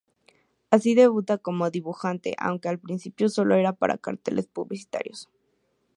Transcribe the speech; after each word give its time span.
Así 0.71 0.95
debuta 0.95 1.37
como 1.37 1.69
dibujante, 1.69 2.33
aunque 2.39 2.69
al 2.69 2.79
principio 2.79 3.29
solo 3.29 3.59
para 3.75 3.99
carteles 3.99 4.47
publicitarios. 4.47 5.29